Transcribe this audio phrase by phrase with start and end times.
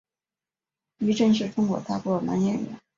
[0.97, 2.79] 于震是中国大陆的男演员。